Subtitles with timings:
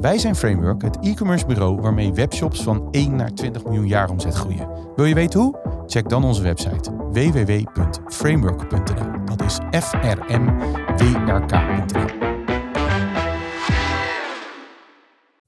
[0.00, 4.34] Wij zijn Framework, het e-commerce bureau waarmee webshops van 1 naar 20 miljoen jaar omzet
[4.34, 4.68] groeien.
[4.96, 5.58] Wil je weten hoe?
[5.86, 9.24] Check dan onze website www.framework.nl.
[9.24, 10.58] Dat is f r m
[10.96, 12.29] w r k.nl.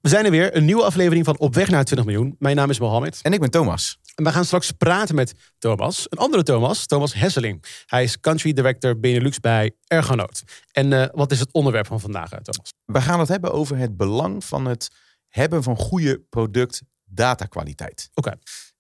[0.02, 2.36] We zijn er weer, een nieuwe aflevering van Op weg naar 20 miljoen.
[2.38, 3.18] Mijn naam is Mohammed.
[3.22, 3.98] En ik ben Thomas.
[4.14, 7.64] En we gaan straks praten met Thomas, een andere Thomas, Thomas Hesseling.
[7.86, 10.42] Hij is Country Director Benelux bij Ergonoot.
[10.72, 12.72] En eh, wat is het onderwerp van vandaag, eh, Thomas?
[12.84, 14.90] We gaan het hebben over het belang van het
[15.28, 18.10] hebben van goede product-datakwaliteit.
[18.14, 18.32] Oké.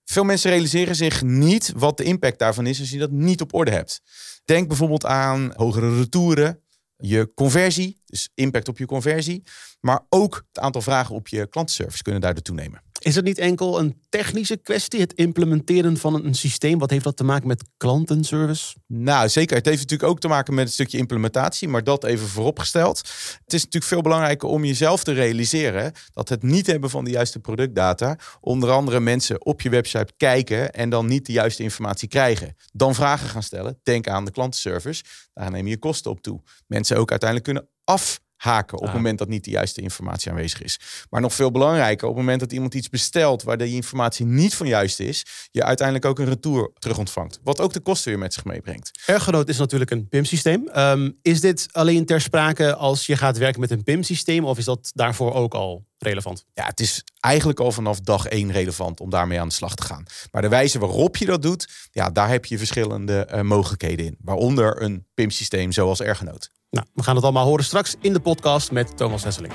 [0.04, 3.54] Veel mensen realiseren zich niet wat de impact daarvan is als je dat niet op
[3.54, 4.00] orde hebt.
[4.44, 6.61] Denk bijvoorbeeld aan hogere retouren,
[7.02, 9.42] je conversie, dus impact op je conversie,
[9.80, 12.82] maar ook het aantal vragen op je klantenservice kunnen daardoor toenemen.
[13.02, 16.78] Is het niet enkel een technische kwestie, het implementeren van een systeem?
[16.78, 18.74] Wat heeft dat te maken met klantenservice?
[18.86, 19.56] Nou, zeker.
[19.56, 22.98] Het heeft natuurlijk ook te maken met een stukje implementatie, maar dat even vooropgesteld.
[23.44, 27.10] Het is natuurlijk veel belangrijker om jezelf te realiseren dat het niet hebben van de
[27.10, 32.08] juiste productdata, onder andere mensen op je website kijken en dan niet de juiste informatie
[32.08, 32.56] krijgen.
[32.72, 33.78] Dan vragen gaan stellen.
[33.82, 35.04] Denk aan de klantenservice.
[35.34, 36.42] Daar neem je kosten op toe.
[36.66, 40.62] Mensen ook uiteindelijk kunnen af haken op het moment dat niet de juiste informatie aanwezig
[40.62, 40.80] is.
[41.10, 44.54] Maar nog veel belangrijker, op het moment dat iemand iets bestelt waar die informatie niet
[44.54, 47.40] van juist is, je uiteindelijk ook een retour terug ontvangt.
[47.42, 48.90] Wat ook de kosten weer met zich meebrengt.
[49.06, 50.68] Ergonoot is natuurlijk een PIM-systeem.
[50.68, 54.64] Ehm, is dit alleen ter sprake als je gaat werken met een PIM-systeem of is
[54.64, 56.44] dat daarvoor ook al relevant?
[56.54, 59.82] Ja, het is eigenlijk al vanaf dag één relevant om daarmee aan de slag te
[59.82, 60.04] gaan.
[60.30, 64.16] Maar de wijze waarop je dat doet, ja, daar heb je verschillende uh, mogelijkheden in.
[64.20, 66.50] Waaronder een PIM-systeem zoals Ergonoot.
[66.72, 69.52] Nou, we gaan het allemaal horen straks in de podcast met Thomas Hesseling.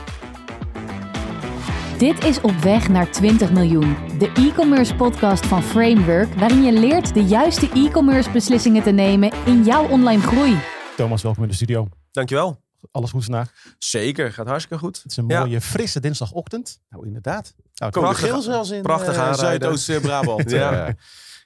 [1.98, 7.14] Dit is Op weg naar 20 miljoen, de e-commerce podcast van Framework, waarin je leert
[7.14, 10.60] de juiste e-commerce beslissingen te nemen in jouw online groei.
[10.96, 11.88] Thomas, welkom in de studio.
[12.12, 12.62] Dankjewel.
[12.92, 13.52] Alles goed vandaag?
[13.78, 15.02] Zeker, gaat hartstikke goed.
[15.04, 16.80] Het is een mooie, frisse dinsdagochtend.
[16.90, 17.54] Nou, inderdaad.
[17.74, 18.30] Nou, Prachtig.
[18.30, 19.78] Geel zelfs in Prachtig uh, aanrijden.
[19.80, 20.52] Zuidoost-Brabant.
[20.58, 20.88] Ja.
[20.88, 20.94] Uh,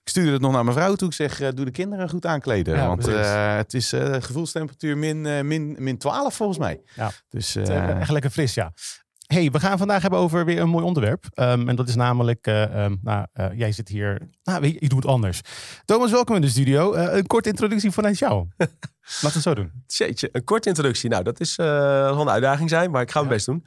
[0.03, 1.07] ik stuurde het nog naar mijn vrouw toe.
[1.07, 2.75] Ik zeg, uh, doe de kinderen goed aankleden.
[2.75, 6.81] Ja, want uh, het is uh, gevoelstemperatuur min, uh, min, min 12 volgens mij.
[6.95, 7.11] Ja.
[7.29, 8.73] Dus, Het, uh, echt lekker fris, ja.
[9.27, 11.25] hey, we gaan vandaag hebben over weer een mooi onderwerp.
[11.35, 14.99] Um, en dat is namelijk, uh, um, nou, uh, jij zit hier, nou, ik doe
[14.99, 15.41] het anders.
[15.85, 16.95] Thomas, welkom in de studio.
[16.95, 18.47] Uh, een korte introductie vanuit jou.
[18.57, 19.71] Laten we het zo doen.
[19.87, 21.09] Jeetje, een korte introductie.
[21.09, 23.35] Nou, dat is uh, wel een uitdaging zijn, maar ik ga mijn ja.
[23.35, 23.63] best doen.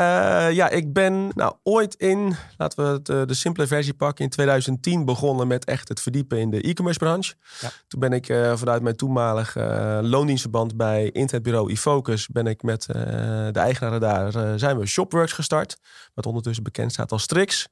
[0.00, 4.24] Uh, ja, ik ben nou, ooit in, laten we het, uh, de simpele versie pakken,
[4.24, 7.34] in 2010 begonnen met echt het verdiepen in de e-commerce branche.
[7.60, 7.70] Ja.
[7.88, 9.54] Toen ben ik uh, vanuit mijn toenmalig
[10.00, 15.76] loondienstverband bij internetbureau iFocus, ben ik met de eigenaren daar, zijn we Shopworks gestart.
[16.14, 17.68] Wat ondertussen bekend staat als Strix.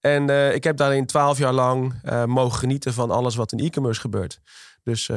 [0.00, 1.94] En ik heb daarin twaalf jaar lang
[2.26, 4.40] mogen genieten van alles wat in e-commerce gebeurt.
[4.84, 5.16] Dus uh,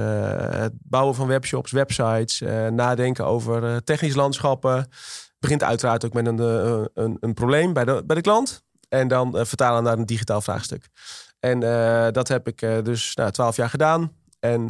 [0.49, 4.87] het bouwen van webshops, websites, uh, nadenken over uh, technisch landschappen.
[5.47, 6.39] Begint uiteraard ook met een,
[6.93, 8.63] een, een probleem bij de, bij de klant.
[8.89, 10.87] En dan vertalen naar een digitaal vraagstuk.
[11.39, 11.59] En
[12.13, 14.11] dat heb ik dus nou, twaalf jaar gedaan.
[14.39, 14.69] En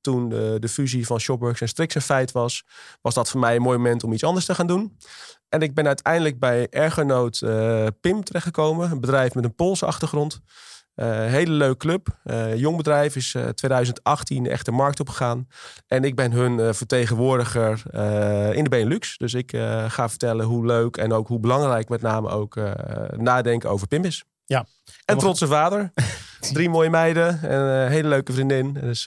[0.00, 2.64] toen de, de fusie van Shopworks en Strix een feit was,
[3.00, 4.96] was dat voor mij een mooi moment om iets anders te gaan doen.
[5.48, 7.38] En ik ben uiteindelijk bij Ergonoot
[8.00, 8.90] PIM terechtgekomen.
[8.90, 10.40] Een bedrijf met een Poolse achtergrond.
[10.96, 12.08] Uh, hele leuke club.
[12.24, 15.48] Uh, jong bedrijf is uh, 2018 echt de markt opgegaan.
[15.86, 17.82] En ik ben hun vertegenwoordiger
[18.54, 19.16] in de Benelux.
[19.16, 19.50] Dus ik
[19.86, 22.58] ga vertellen hoe leuk en ook hoe belangrijk met name ook
[23.16, 24.24] nadenken over PIM is.
[24.44, 24.66] Ja.
[25.04, 25.92] En trotse vader.
[26.52, 28.72] Drie mooie meiden en een hele leuke vriendin.
[28.72, 29.06] Dus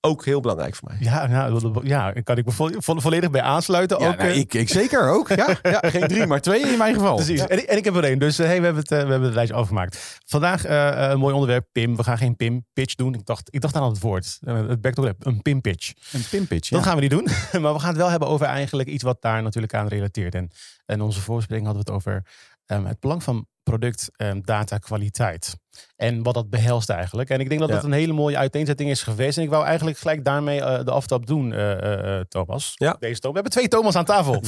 [0.00, 0.96] ook heel belangrijk voor mij.
[1.00, 4.00] Ja, nou, ja kan ik me vo vo volledig bij aansluiten.
[4.00, 5.28] Ja, ook, nou, ik, ik zeker ook.
[5.28, 7.14] Ja, ja, geen drie, maar twee in mijn geval.
[7.14, 7.40] Precies.
[7.40, 7.48] Ja.
[7.48, 8.18] En, en, ik heb er één.
[8.18, 10.20] Dus uh, hey, we, hebben het, uh, we hebben het lijstje afgemaakt.
[10.26, 11.96] Vandaag uh, een mooi onderwerp, PIM.
[11.96, 13.14] We gaan geen PIM-pitch doen.
[13.14, 14.38] Ik dacht, ik dacht aan het woord.
[14.44, 15.92] Het back to een PIM-pitch.
[16.12, 17.28] Een PIM-pitch, Dat gaan we niet doen.
[17.62, 20.34] maar we gaan het wel hebben over eigenlijk iets wat daar natuurlijk aan relateert.
[20.34, 20.50] En
[20.86, 22.24] in onze voorspreking hadden we het over
[22.66, 25.56] um, het belang van productdata um, kwaliteit.
[25.96, 27.30] En wat dat behelst eigenlijk.
[27.30, 27.74] En ik denk dat Ja.
[27.74, 29.38] dat een hele mooie uiteenzetting is geweest.
[29.38, 32.72] En ik wou eigenlijk gelijk daarmee uh, de aftap doen, uh, uh, Thomas.
[32.74, 32.96] Ja.
[32.98, 33.20] Deze Thomas.
[33.22, 34.42] We hebben twee Thomas aan tafel.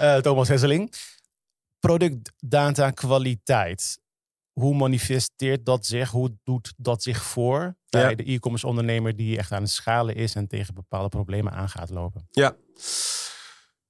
[0.00, 0.92] Uh, Thomas Hesseling.
[1.80, 3.98] Productdata kwaliteit.
[4.52, 6.10] Hoe manifesteert dat zich?
[6.10, 8.14] Hoe doet dat zich voor bij Ja.
[8.14, 11.90] de e-commerce ondernemer die echt aan het schalen is en tegen bepaalde problemen aan gaat
[11.90, 12.28] lopen?
[12.30, 12.56] Ja.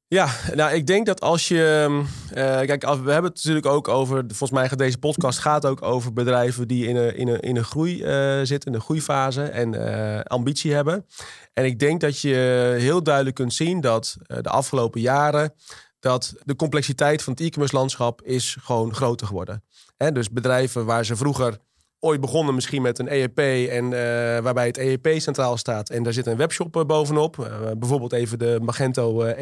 [0.08, 1.88] Ja, nou, ik denk dat als je.
[2.28, 4.24] Uh, kijk, we hebben het natuurlijk ook over.
[4.26, 7.56] Volgens mij gaat deze podcast gaat ook over bedrijven die in een, in een, in
[7.56, 11.06] een groei uh, zitten, in een groeifase en uh, ambitie hebben.
[11.52, 15.54] En ik denk dat je heel duidelijk kunt zien dat de afgelopen jaren
[16.00, 19.64] dat de complexiteit van het e-commerce landschap is gewoon groter geworden.
[19.96, 21.58] En dus bedrijven waar ze vroeger
[22.06, 23.38] ooit begonnen misschien met een EEP
[23.70, 23.90] en uh,
[24.38, 27.36] waarbij het EEP centraal staat en daar zit een webshop uh, bovenop.
[27.36, 27.46] Uh,
[27.78, 29.36] bijvoorbeeld even de Magento 1.0.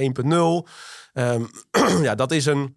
[1.14, 1.50] Um,
[2.06, 2.76] ja, dat is een,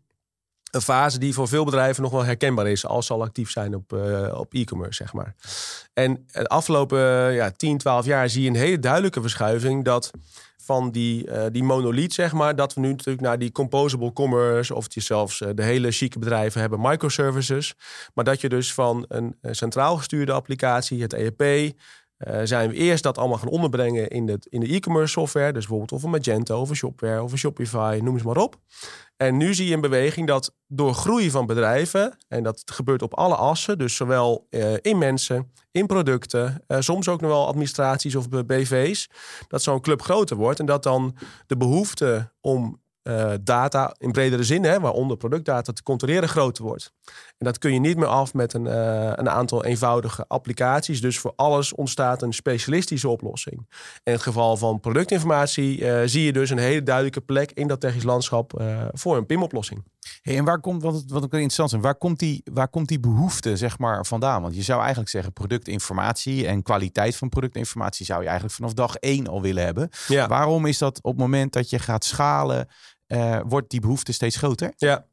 [0.71, 3.75] een, fase die voor veel bedrijven nog wel herkenbaar is als ze al actief zijn
[3.75, 3.93] op,
[4.33, 5.35] op e-commerce, zeg maar.
[5.93, 6.99] En de afgelopen
[7.33, 10.11] ja, 10, 12 jaar zie je een hele duidelijke verschuiving dat
[10.57, 14.75] van die, uh, die monolith, zeg maar, dat we nu natuurlijk naar die composable commerce
[14.75, 17.75] of die zelfs uh, de hele chique bedrijven hebben microservices.
[18.13, 21.73] Maar dat je dus van een centraal gestuurde applicatie, het ERP,
[22.19, 25.53] uh, zijn we eerst dat allemaal gaan onderbrengen in de, e-commerce software.
[25.53, 28.55] Dus bijvoorbeeld of Magento, of een Shopware, of een Shopify, noem eens maar op.
[29.17, 33.13] En nu zie je een beweging dat door groei van bedrijven, en dat gebeurt op
[33.13, 38.15] alle assen, dus zowel uh, in mensen, in producten, uh, soms ook nog wel administraties
[38.15, 39.09] of BV's,
[39.47, 41.17] dat zo'n club groter wordt en dat dan
[41.47, 42.79] de behoefte om
[43.41, 46.93] data in bredere zin, hè, waaronder productdata, te controleren groter wordt.
[47.37, 51.01] En dat kun je niet meer af met een, uh, een aantal eenvoudige applicaties.
[51.01, 53.67] Dus voor alles ontstaat een specialistische oplossing.
[54.03, 57.79] In het geval van productinformatie uh, zie je dus een hele duidelijke plek in dat
[57.79, 58.63] technisch landschap
[58.93, 59.83] voor een PIM-oplossing.
[60.21, 62.99] Hey, en waar komt, wat, wat ook interessant is, waar komt, die, waar komt die
[62.99, 64.41] behoefte zeg maar, vandaan?
[64.41, 68.95] Want je zou eigenlijk zeggen, productinformatie en kwaliteit van productinformatie zou je eigenlijk vanaf dag
[68.95, 69.89] één al willen hebben.
[70.07, 70.27] Ja.
[70.27, 72.67] Waarom is dat op het moment dat je gaat schalen,
[73.47, 74.73] wordt die behoefte steeds groter?
[74.77, 75.05] Ja.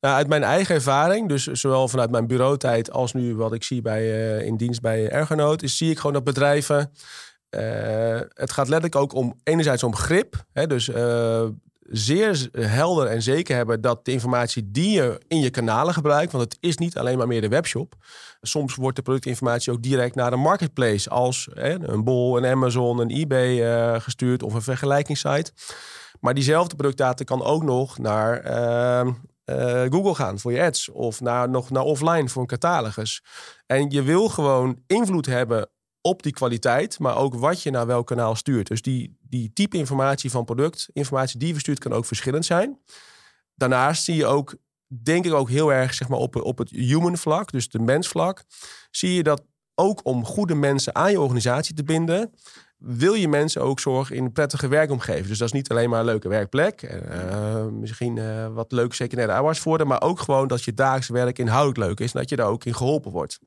[0.00, 3.82] Nou, uit mijn eigen ervaring, dus zowel vanuit mijn bureautijd als nu wat ik zie
[3.82, 6.92] bij, uh, in dienst bij Ergonoot, is zie ik gewoon dat bedrijven.
[7.50, 10.44] Uh, het gaat letterlijk ook om enerzijds om grip.
[10.52, 10.90] Hè, dus
[11.80, 16.44] zeer helder en zeker hebben dat de informatie die je in je kanalen gebruikt, want
[16.44, 17.94] het is niet alleen maar meer de webshop.
[18.40, 22.98] Soms wordt de productinformatie ook direct naar een marketplace als hè, een Bol, een Amazon,
[22.98, 25.52] een eBay gestuurd of een vergelijkingssite.
[26.20, 29.12] Maar diezelfde productdata kan ook nog naar uh,
[29.50, 30.88] uh, Google gaan voor je ads.
[30.88, 33.22] Of naar, nog naar offline voor een catalogus.
[33.66, 38.06] En je wil gewoon invloed hebben op die kwaliteit, maar ook wat je naar welk
[38.06, 38.68] kanaal stuurt.
[38.68, 42.78] Dus die, die type informatie van product, informatie die je verstuurt, kan ook verschillend zijn.
[43.54, 44.56] Daarnaast zie je ook,
[44.86, 48.44] denk ik ook heel erg zeg maar, op, op het human vlak, dus de mensvlak,
[48.90, 49.42] zie je dat
[49.74, 52.34] ook om goede mensen aan je organisatie te binden,
[52.78, 55.26] wil je mensen ook zorgen in een prettige werkomgeving.
[55.26, 56.82] Dus dat is niet alleen maar een leuke werkplek.
[56.82, 59.92] Uh, misschien uh, wat leuke secundaire arbeidsvoordelen.
[59.92, 62.12] Maar ook gewoon dat je dagelijks werk inhoudelijk leuk is.
[62.12, 63.38] En dat je daar ook in geholpen wordt.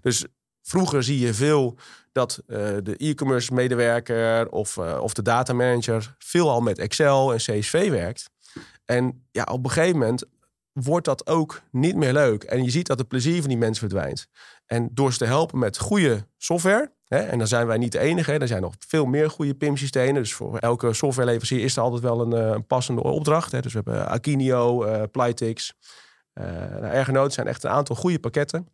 [0.00, 0.24] Dus
[0.62, 1.78] vroeger zie je veel
[2.12, 7.38] dat uh, de e-commerce medewerker of, of de data manager veel al met Excel en
[7.38, 8.30] CSV werkt.
[8.84, 10.24] En ja, op een gegeven moment
[10.72, 12.42] wordt dat ook niet meer leuk.
[12.42, 14.28] En je ziet dat het plezier van die mensen verdwijnt.
[14.66, 17.98] En door ze te helpen met goede software, hè, en dan zijn wij niet de
[17.98, 20.22] enige, hè, er zijn nog veel meer goede PIM-systemen.
[20.22, 23.52] Dus voor elke softwareleverancier is er altijd wel een, eh, een passende opdracht.
[23.52, 23.60] Hè.
[23.60, 25.74] Dus we hebben Akinio, uh, Plytix,
[26.34, 28.68] uh, nou, zijn echt een aantal goede pakketten.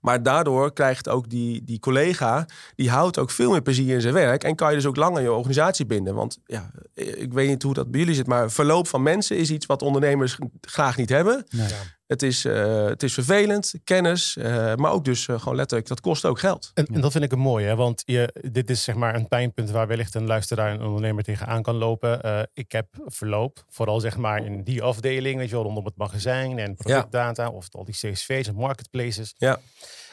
[0.00, 4.14] Maar daardoor krijgt ook die, die collega, die houdt ook veel meer plezier in zijn
[4.14, 4.44] werk.
[4.44, 6.14] En kan je dus ook langer je organisatie binden.
[6.14, 9.50] Want ja, ik weet niet hoe dat bij jullie zit, maar verloop van mensen is
[9.50, 11.44] iets wat ondernemers graag niet hebben.
[11.50, 11.68] Nee.
[12.10, 16.00] Het is, uh, het is vervelend, kennis, uh, maar ook dus uh, gewoon letterlijk, dat
[16.00, 16.70] kost ook geld.
[16.74, 19.70] En, en dat vind ik een mooie, want je, dit is zeg maar een pijnpunt
[19.70, 22.48] waar wellicht een luisteraar en een ondernemer tegenaan kan lopen.
[22.54, 26.58] ik heb verloop, vooral zeg maar in die afdeling, weet je wel, rondom het magazijn
[26.58, 27.50] en productdata ja.
[27.50, 29.34] of al die CSV's en marketplaces.
[29.36, 29.60] Ja.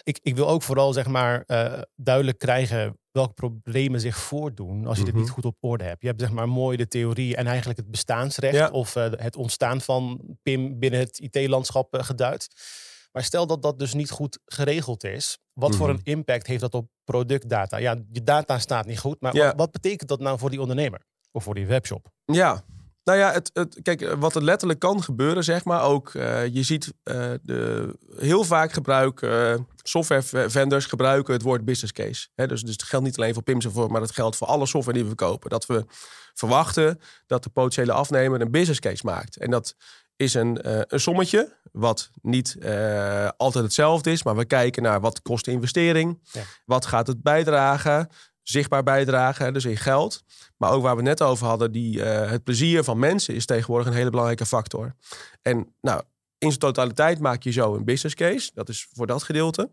[0.08, 1.46] Ik, ik wil ook vooral zeg maar
[1.96, 5.34] duidelijk krijgen welke problemen zich voordoen als je dit niet mhm.
[5.34, 6.02] goed op orde hebt.
[6.02, 9.82] Je hebt zeg maar mooi de theorie en eigenlijk het bestaansrecht of uh, het ontstaan
[9.82, 12.48] van PIM binnen het IT-landschap uh, geduid.
[13.12, 15.96] Maar stel dat dat dus niet goed geregeld is, wat voor mhm.
[15.96, 17.78] een impact heeft dat op productdata?
[17.78, 19.46] Ja, je data staat niet goed, maar ja.
[19.46, 22.12] wat, wat betekent dat nou voor die ondernemer of voor die webshop?
[22.26, 22.64] Ja,
[23.08, 26.64] nou ja, het, het, kijk, wat er letterlijk kan gebeuren, zeg maar, ook, uh, je
[26.64, 32.28] ziet uh, de, heel vaak gebruiken, uh, software vendors gebruiken het woord business case.
[32.36, 34.98] Hè, dus, dus het geldt niet alleen voor PIMS, maar het geldt voor alle software
[34.98, 35.50] die we verkopen.
[35.50, 35.86] Dat we
[36.34, 39.38] verwachten dat de potentiële afnemer een business case maakt.
[39.38, 39.76] En dat
[40.16, 40.60] is een,
[40.94, 42.58] een sommetje, wat niet
[43.38, 46.42] altijd hetzelfde is, maar we kijken naar wat kost de investering, ja.
[46.66, 48.10] wat gaat het bijdragen,
[48.50, 50.24] zichtbaar bijdragen, dus in geld.
[50.58, 53.88] Maar ook waar we net over hadden, die, uh, het plezier van mensen is tegenwoordig
[53.88, 54.94] een hele belangrijke factor.
[55.42, 56.02] En nou,
[56.38, 58.52] in zijn totaliteit maak je zo een business case.
[58.54, 59.70] Dat is voor dat gedeelte.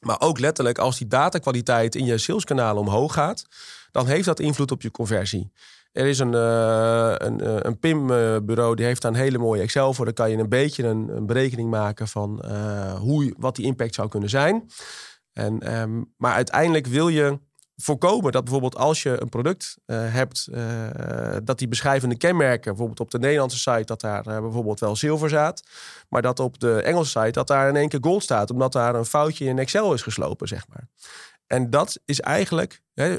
[0.00, 3.44] Maar ook letterlijk, als die datakwaliteit in je saleskanalen omhoog gaat,
[3.90, 5.52] dan heeft dat invloed op je conversie.
[5.92, 10.04] Er is een, uh, een, een PIM-bureau die heeft daar een hele mooie Excel voor.
[10.04, 12.44] Dan kan je een beetje een, een berekening maken van
[12.96, 14.70] hoe, wat die impact zou kunnen zijn.
[15.32, 17.38] En, ehm, maar uiteindelijk wil je
[17.82, 20.86] voorkomen dat bijvoorbeeld als je een product uh, hebt, uh,
[21.44, 25.28] dat die beschrijvende kenmerken, bijvoorbeeld op de Nederlandse site, dat daar uh, bijvoorbeeld wel zilver
[25.28, 25.62] staat,
[26.08, 28.94] maar dat op de Engelse site dat daar in één keer gold staat, omdat daar
[28.94, 30.88] een foutje in Excel is geslopen, zeg maar.
[31.46, 33.18] En dat is eigenlijk, hè,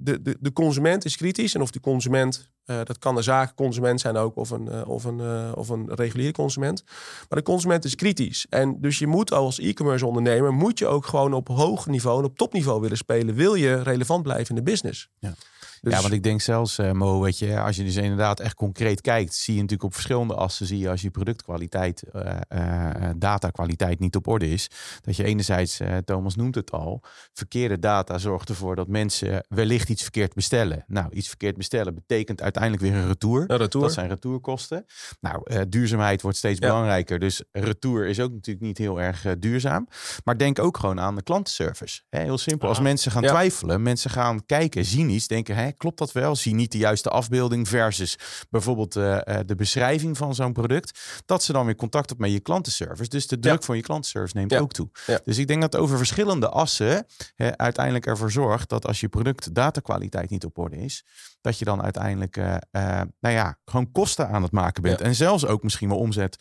[0.00, 4.00] de, de, de consument is kritisch en of die consument uh, dat kan een zakenconsument
[4.00, 6.84] zijn ook, of een, uh, of, een, uh, of een reguliere consument.
[7.28, 8.46] Maar de consument is kritisch.
[8.48, 12.36] En dus je moet als e-commerce ondernemer, moet je ook gewoon op hoog niveau, op
[12.36, 13.34] topniveau willen spelen.
[13.34, 15.08] Wil je relevant blijven in de business.
[15.18, 15.34] Ja.
[15.80, 15.92] Dus...
[15.92, 19.00] Ja, want ik denk zelfs, uh, Mo, weet je, als je dus inderdaad echt concreet
[19.00, 23.98] kijkt, zie je natuurlijk op verschillende assen, zie je als je productkwaliteit, uh, uh, datakwaliteit
[23.98, 24.70] niet op orde is,
[25.00, 30.02] dat je enerzijds, Thomas noemt het al, verkeerde data zorgt ervoor dat mensen wellicht iets
[30.02, 30.84] verkeerd bestellen.
[30.86, 33.44] Nou, iets verkeerd bestellen betekent uiteindelijk weer een retour.
[33.46, 33.84] Een retour.
[33.84, 34.84] Dat zijn retourkosten.
[35.20, 36.66] Nou, duurzaamheid wordt steeds ja.
[36.66, 39.88] belangrijker, dus retour is ook natuurlijk niet heel erg duurzaam.
[40.24, 42.02] Maar denk ook gewoon aan de klantenservice.
[42.10, 42.68] Heel simpel.
[42.68, 43.28] Als mensen gaan ja.
[43.28, 46.36] twijfelen, mensen gaan kijken, zien iets, denken, hè, klopt dat wel?
[46.36, 48.18] Zie niet de juiste afbeelding versus
[48.50, 50.98] bijvoorbeeld uh, de beschrijving van zo'n product.
[51.26, 53.08] Dat ze dan weer contact op met je klantenservice.
[53.10, 53.66] Dus de druk ja.
[53.66, 54.58] van je klantenservice neemt ja.
[54.58, 54.88] ook toe.
[55.06, 55.20] Ja.
[55.24, 59.54] Dus ik denk dat over verschillende assen hè, uiteindelijk ervoor zorgt dat als je product
[59.54, 61.04] datakwaliteit niet op orde is,
[61.40, 65.00] dat je dan uiteindelijk, uh, uh, nou ja, gewoon kosten aan het maken bent.
[65.00, 66.36] En zelfs ook misschien wel omzet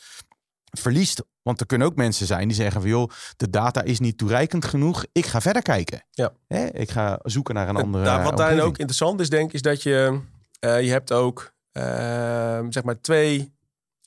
[0.80, 1.24] verliest.
[1.42, 4.66] Want er kunnen ook mensen zijn die zeggen van joh, de data is niet toereikend
[4.66, 5.06] genoeg.
[5.12, 6.04] Ik ga verder kijken.
[6.12, 6.34] Ja.
[6.48, 6.66] Hè?
[6.66, 8.24] Ik ga zoeken naar een andere.
[8.24, 10.20] Wat daarin ook interessant is, denk ik, is dat je,
[10.60, 11.84] uh, je hebt ook uh,
[12.70, 13.54] zeg maar twee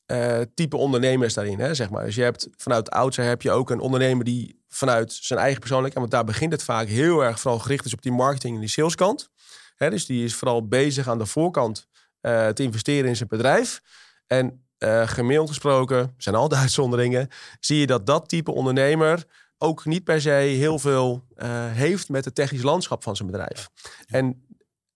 [0.06, 1.58] uh, type ondernemers daarin.
[1.58, 2.04] Hè, zeg maar.
[2.04, 6.08] Dus je hebt vanuit oudsher heb je ook een ondernemer die vanuit zijn eigen persoonlijkheid,
[6.08, 8.68] want daar begint het vaak heel erg vooral gericht is op die marketing en die
[8.68, 9.30] saleskant.
[9.76, 11.88] Hè, dus die is vooral bezig aan de voorkant
[12.20, 13.80] te investeren in zijn bedrijf.
[14.26, 17.28] En uh, gemiddeld gesproken, zijn al de uitzonderingen,
[17.60, 19.24] zie je dat dat type ondernemer
[19.58, 23.68] ook niet per se heel veel uh, heeft met het technisch landschap van zijn bedrijf.
[24.06, 24.44] En,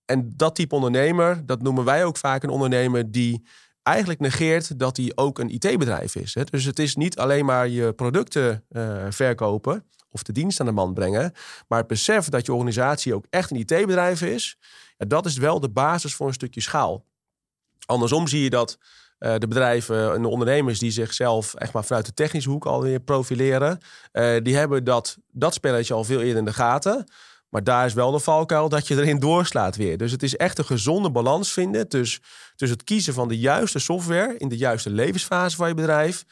[0.05, 3.43] en dat type ondernemer, dat noemen wij ook vaak een ondernemer die
[3.83, 6.35] eigenlijk negeert dat hij ook een IT-bedrijf is.
[6.35, 6.45] Hè?
[6.45, 10.73] Dus het is niet alleen maar je producten uh, verkopen of de dienst aan de
[10.73, 11.33] man brengen,
[11.69, 14.59] maar het besef dat je organisatie ook echt een IT-bedrijf is,
[14.97, 17.05] ja, dat is wel de basis voor een stukje schaal.
[17.87, 18.79] Andersom zie je dat
[19.25, 23.01] uh, de bedrijven en de ondernemers die zichzelf echt maar vanuit de technische hoek alweer
[23.01, 23.79] profileren,
[24.13, 27.05] uh, die hebben dat, dat spelletje al veel eerder in de gaten.
[27.49, 29.97] Maar daar is wel de valkuil dat je erin doorslaat weer.
[29.97, 32.23] Dus het is echt een gezonde balans vinden tussen,
[32.57, 36.25] tussen het kiezen van de juiste software in de juiste levensfase van je bedrijf.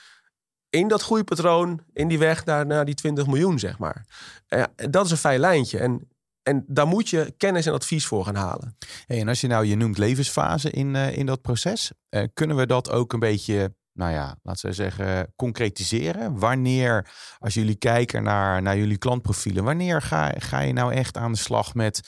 [0.70, 4.04] In dat groeipatroon, in die weg naar, die 20 miljoen, zeg maar.
[4.48, 5.78] Uh, dat is een fijn lijntje.
[5.78, 6.08] En
[6.42, 8.76] en daar moet je kennis en advies voor gaan halen.
[9.06, 12.56] Hey, en als je nou, je noemt levensfase in, uh, in dat proces, uh, kunnen
[12.56, 16.38] we dat ook een beetje, nou ja, laten we zeggen, concretiseren?
[16.38, 21.32] Wanneer, als jullie kijken naar, naar jullie klantprofielen, wanneer ga, ga je nou echt aan
[21.32, 22.00] de slag met,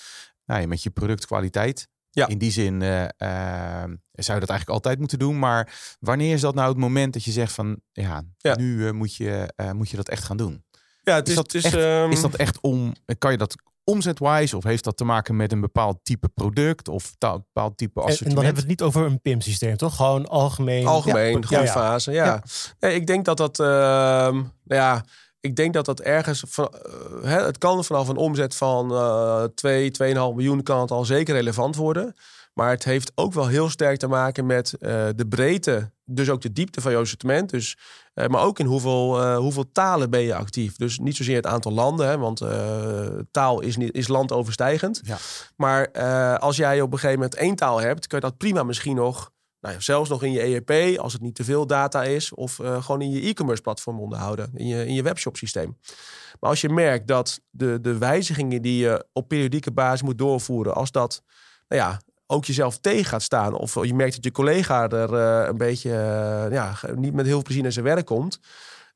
[0.45, 1.89] nou ja, met je productkwaliteit?
[2.11, 2.27] Ja.
[2.27, 3.05] In die zin uh,
[4.11, 5.39] zou je dat eigenlijk altijd moeten doen.
[5.39, 8.57] Maar wanneer is dat nou het moment dat je zegt van ja, ja.
[8.57, 10.65] nu moet, je, moet je dat echt gaan doen?
[11.03, 12.11] Ja, het is, is, dat, het is, echt, um...
[12.11, 12.93] is dat echt om.
[13.19, 14.57] Kan je dat omzetwise?
[14.57, 18.29] Of heeft dat te maken met een bepaald type product of een bepaald type assortiment?
[18.29, 19.97] En dan hebben we het niet over een PIM-systeem, toch?
[19.97, 20.87] Gewoon algemeen.
[20.87, 21.99] Algemeen, ja, ja.
[22.05, 22.43] ja.
[22.79, 22.89] ja.
[22.89, 25.05] ik denk dat dat, uh, nou ja,
[25.41, 26.75] ik denk dat dat ergens, van,
[27.23, 31.35] uh, het kan vanaf een omzet van uh, 2, 2,5 miljoen kan het al zeker
[31.35, 32.15] relevant worden.
[32.55, 36.41] Maar het heeft ook wel heel sterk te maken met uh, de breedte, dus ook
[36.41, 37.51] de diepte van je assortiment.
[37.51, 37.77] Dus,
[38.15, 40.77] uh, maar ook in hoeveel, uh, hoeveel talen ben je actief.
[40.77, 42.43] Dus niet zozeer het aantal landen, hè, want
[43.31, 45.01] taal is, niet, is landoverstijgend.
[45.05, 45.17] Ja.
[45.57, 45.93] Maar
[46.39, 49.31] als jij op een gegeven moment één taal hebt, kun je dat prima misschien nog,
[49.61, 52.55] nou ja, zelfs nog in je ERP, als het niet te veel data is, of
[52.55, 55.79] gewoon in je e-commerce platform onderhouden, in je, in je webshop systeem.
[56.41, 60.75] Maar als je merkt dat de, de wijzigingen die je op periodieke basis moet doorvoeren,
[60.75, 61.23] als dat
[61.69, 63.55] nou ja, ook jezelf tegen gaat staan.
[63.55, 67.35] Of je merkt dat je collega er uh, een beetje uh, ja, niet met heel
[67.35, 68.41] veel plezier naar zijn werk komt.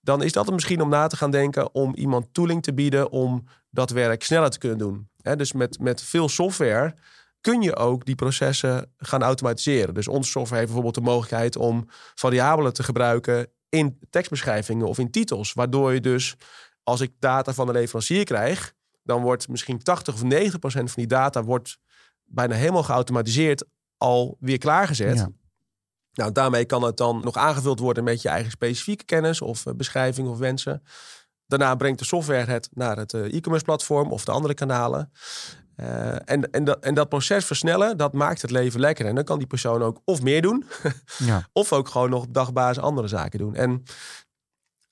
[0.01, 3.11] Dan is dat er misschien om na te gaan denken om iemand tooling te bieden
[3.11, 5.09] om dat werk sneller te kunnen doen.
[5.37, 6.95] Dus met, met veel software
[7.41, 9.95] kun je ook die processen gaan automatiseren.
[9.95, 15.11] Dus onze software heeft bijvoorbeeld de mogelijkheid om variabelen te gebruiken in tekstbeschrijvingen of in
[15.11, 15.53] titels.
[15.53, 16.35] Waardoor je dus,
[16.83, 21.03] als ik data van de leverancier krijg, dan wordt misschien 80 of 90 procent van
[21.03, 21.79] die data wordt
[22.29, 23.65] bijna helemaal geautomatiseerd
[23.97, 25.17] al weer klaargezet.
[25.17, 25.31] Ja.
[26.13, 29.75] Nou, daarmee kan het dan nog aangevuld worden met je eigen specifieke kennis of uh,
[29.75, 30.83] beschrijving of wensen.
[31.47, 35.13] Daarna brengt de software het naar het uh, e-commerce platform of de andere kanalen.
[35.77, 39.07] Uh, en, en, dat, en dat proces versnellen, dat maakt het leven lekker.
[39.07, 40.65] En dan kan die persoon ook of meer doen,
[41.19, 41.49] ja.
[41.53, 43.55] of ook gewoon nog op dagbasis andere zaken doen.
[43.55, 43.83] En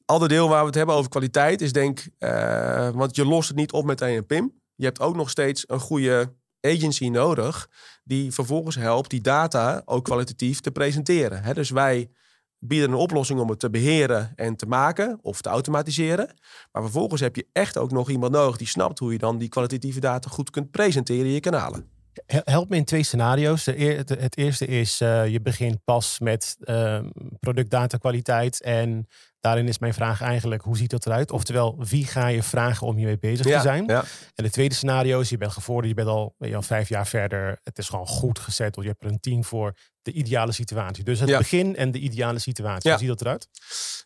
[0.05, 3.57] ander deel waar we het hebben over kwaliteit is denk, uh, want je lost het
[3.57, 4.61] niet op met een PIM.
[4.75, 6.35] Je hebt ook nog steeds een goede
[6.75, 7.69] agency nodig
[8.05, 11.55] die vervolgens helpt die data ook kwalitatief te presenteren.
[11.55, 12.11] Dus wij
[12.59, 16.35] bieden een oplossing om het te beheren en te maken of te automatiseren.
[16.73, 19.49] Maar vervolgens heb je echt ook nog iemand nodig die snapt hoe je dan die
[19.49, 21.91] kwalitatieve data goed kunt presenteren in je kanalen.
[22.27, 23.65] Help me in twee scenario's.
[23.65, 26.99] Het eerste is, uh, je begint pas met uh,
[27.41, 29.07] productdata kwaliteit en
[29.47, 31.31] Daarin is mijn vraag eigenlijk, hoe ziet dat eruit?
[31.31, 33.85] Oftewel, wie ga je vragen om hiermee bezig te zijn?
[33.87, 34.05] Ja.
[34.35, 37.07] En het tweede scenario is, je bent gevorderd, je bent al, je al vijf jaar
[37.07, 37.61] verder.
[37.63, 38.77] Het is gewoon goed gezet.
[38.81, 41.05] Je hebt er een team voor de ideale situatie.
[41.05, 42.91] Dus het begin en de ideale situatie.
[42.91, 43.49] Hoe ziet dat eruit?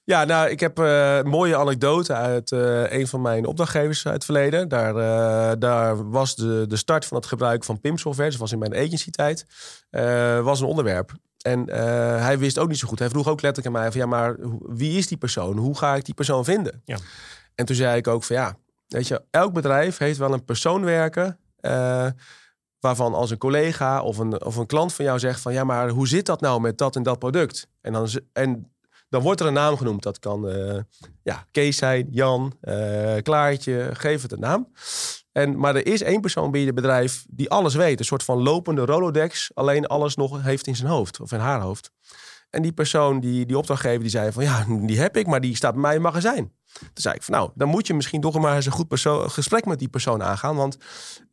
[0.04, 4.14] Ja, nou, ik heb uh, een mooie anekdote uit uh, een van mijn opdrachtgevers uit
[4.14, 4.68] het verleden.
[4.68, 8.58] Daar, uh, daar was de, de start van het gebruik van PIM-software, dus was in
[8.58, 9.46] mijn agency-tijd,
[10.42, 11.12] was een onderwerp.
[11.40, 11.76] En uh,
[12.22, 12.98] hij wist ook niet zo goed.
[12.98, 14.36] Hij vroeg ook letterlijk aan mij van ja, maar
[14.76, 15.56] wie is die persoon?
[15.56, 16.82] Hoe ga ik die persoon vinden?
[16.84, 16.98] Ja.
[17.54, 18.56] En toen zei ik ook van ja,
[18.86, 21.38] weet je, elk bedrijf heeft wel een persoon werken.
[21.60, 22.06] Uh,
[22.80, 25.88] waarvan als een collega of een, of een klant van jou zegt van ja, maar
[25.88, 27.68] hoe zit dat nou met dat en dat product?
[27.80, 28.72] En dan, en
[29.08, 30.02] dan wordt er een naam genoemd.
[30.02, 30.80] Dat kan uh,
[31.22, 32.58] ja, Kees zijn, Jan,
[33.22, 34.72] Klaartje, geef het een naam.
[35.32, 37.98] En, maar er is één persoon binnen het bedrijf die alles weet.
[37.98, 39.50] Een soort van lopende Rolodex.
[39.54, 41.90] Alleen alles nog heeft in zijn hoofd of in haar hoofd.
[42.50, 45.56] En die persoon, die, die opdrachtgever, die zei van ja, die heb ik, maar die
[45.56, 46.52] staat bij mij in magazijn.
[46.78, 49.00] Toen zei ik van nou, dan moet je misschien toch maar eens een goed
[49.32, 50.56] gesprek met die persoon aangaan.
[50.56, 50.76] Want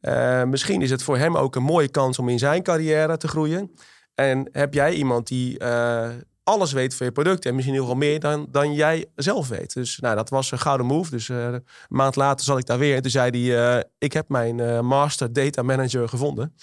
[0.01, 3.27] uh, misschien is het voor hem ook een mooie kans om in zijn carrière te
[3.27, 3.71] groeien.
[4.15, 6.09] En heb jij iemand die uh,
[6.47, 7.45] alles weet van je product.
[7.45, 9.73] En misschien heel veel meer dan, dan jij zelf weet.
[9.73, 11.09] Dus nou, dat was een gouden move.
[11.09, 12.95] Dus uh, een maand later zat ik daar weer.
[12.95, 16.55] En toen zei hij, uh, ik heb mijn uh, master data manager gevonden.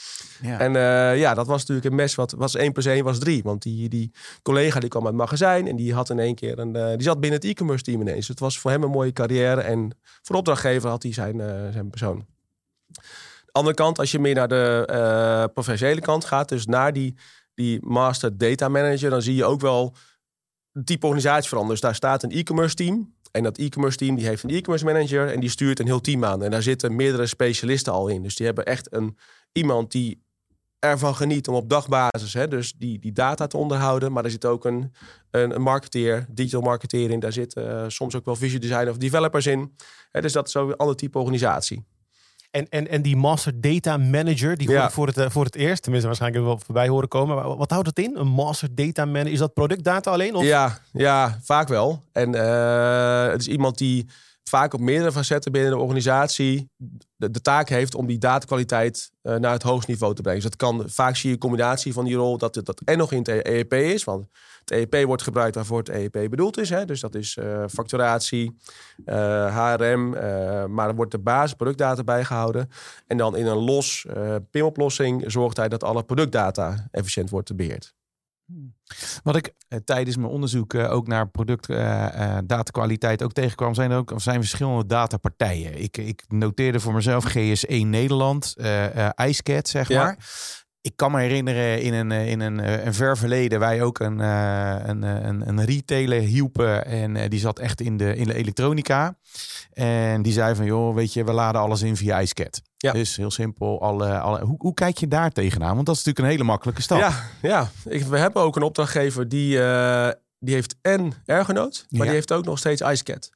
[0.42, 0.58] Ja.
[0.58, 0.72] En
[1.18, 3.42] ja, dat was natuurlijk een mes wat was 1 plus 1 was 3.
[3.42, 4.12] Want die, die
[4.42, 5.68] collega die kwam uit het magazijn.
[5.68, 8.16] En die had in één keer een, die zat binnen het e-commerce team ineens.
[8.16, 9.60] Dus het was voor hem een mooie carrière.
[9.60, 11.36] En voor opdrachtgever had hij zijn,
[11.72, 12.26] zijn persoon.
[13.44, 16.48] De andere kant, als je meer naar de professionele kant gaat.
[16.48, 17.14] Dus naar die
[17.54, 19.94] die master data manager, dan zie je ook wel
[20.70, 21.80] de type organisatie veranderen.
[21.80, 23.14] Dus daar staat een e-commerce team.
[23.30, 26.24] En dat e-commerce team die heeft een e-commerce manager en die stuurt een heel team
[26.24, 26.42] aan.
[26.42, 28.22] En daar zitten meerdere specialisten al in.
[28.22, 29.18] Dus die hebben echt een,
[29.52, 30.22] iemand die
[30.78, 34.12] ervan geniet om op dagbasis hè, dus die, die data te onderhouden.
[34.12, 34.92] Maar er zit ook een,
[35.30, 37.20] een, marketeer, digital marketeer in.
[37.20, 39.74] Daar zitten uh, soms ook wel visual designer of developers in.
[40.10, 41.84] Hè, dus dat is zo een ander type organisatie.
[42.54, 45.54] En, en, en die Master Data Manager, die hoor ik voor het, eh, voor het
[45.54, 45.82] eerst.
[45.82, 47.36] Tenminste, waarschijnlijk wel voorbij horen komen.
[47.36, 48.16] Maar wat houdt het in?
[48.16, 49.32] Een Master Data Manager?
[49.32, 50.34] Is dat productdata alleen?
[50.34, 50.44] Of?
[50.44, 52.02] Ja, ja, vaak wel.
[52.12, 54.06] En uh, het is iemand die
[54.44, 56.68] vaak op meerdere facetten binnen de organisatie
[57.16, 60.40] de, de taak heeft om die datakwaliteit uh, naar het hoogste niveau te brengen.
[60.40, 62.98] Dus dat kan vaak zie je een combinatie van die rol dat het dat en
[62.98, 64.04] nog in het EEP is.
[64.04, 64.26] Want
[64.64, 66.70] het EEP wordt gebruikt waarvoor het EEP bedoeld is.
[66.70, 66.84] Hè?
[66.84, 68.58] Dus dat is uh, facturatie,
[69.06, 70.10] uh, HRM,
[70.74, 72.68] maar er wordt de basis productdata bijgehouden.
[73.06, 74.06] En dan in een los
[74.50, 77.94] PIM-oplossing zorgt hij dat alle productdata efficiënt wordt beheerd.
[79.22, 84.12] Wat ik eh, tijdens mijn onderzoek eh, ook naar productdatakwaliteit ook tegenkwam, zijn er ook
[84.16, 85.82] zijn verschillende datapartijen.
[85.82, 90.18] Ik, ik noteerde voor mezelf GS1 Nederland, uh, IceCat, zeg maar.
[90.84, 95.02] Ik kan me herinneren in een, in een, een ver verleden wij ook een, een,
[95.02, 99.16] een, een retailer hielpen en die zat echt in de, in de elektronica.
[99.72, 102.62] En die zei van joh, weet je, we laden alles in via IceCat.
[102.76, 102.92] Ja.
[102.92, 103.82] Dus heel simpel.
[103.82, 105.74] Alle, alle, hoe, hoe kijk je daar tegenaan?
[105.74, 106.98] Want dat is natuurlijk een hele makkelijke stap.
[106.98, 107.70] Ja, ja.
[107.84, 112.32] Ik, we hebben ook een opdrachtgever die, uh, die heeft en Ergonoot, maar die heeft
[112.32, 113.30] ook nog steeds IceCat.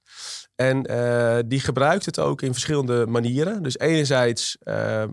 [0.54, 3.62] En uh, die gebruikt het ook in verschillende manieren.
[3.62, 5.04] Dus enerzijds uh,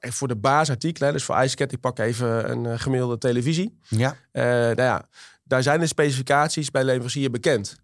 [0.00, 3.78] voor de basisartikelen, dus voor IceCat, ik pak even een gemiddelde televisie.
[3.88, 4.16] Ja.
[4.32, 5.08] nou ja,
[5.44, 7.76] daar zijn de specificaties bij leverancier bekend.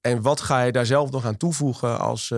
[0.00, 2.32] En wat ga je daar zelf nog aan toevoegen als,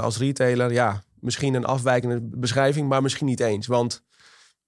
[0.00, 0.72] als retailer?
[0.72, 3.66] Ja, misschien een afwijkende beschrijving, maar misschien niet eens.
[3.66, 4.02] Want